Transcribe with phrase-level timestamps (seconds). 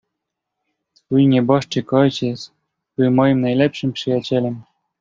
[0.97, 2.51] "Twój nieboszczyk ojciec
[2.97, 4.63] był moim najlepszym przyjacielem."